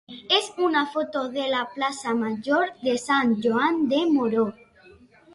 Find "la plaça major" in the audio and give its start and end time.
1.51-2.71